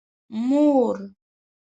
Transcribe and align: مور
مور 0.47 0.97